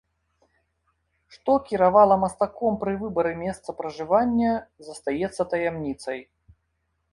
[1.35, 4.57] Што кіравала мастаком пры выбары месца пражывання,
[4.91, 6.19] застаецца таямніцай.